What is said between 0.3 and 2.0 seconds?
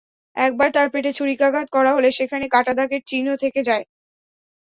একবার তাঁর পেটে ছুরিকাঘাত করা